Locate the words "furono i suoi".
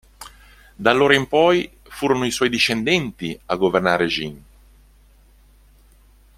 1.83-2.49